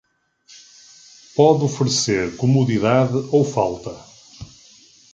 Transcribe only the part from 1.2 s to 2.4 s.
Pode oferecer